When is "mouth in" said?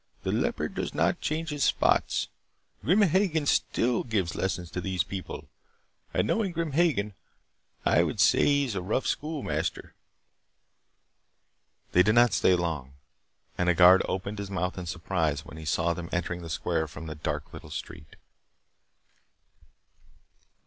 14.49-14.87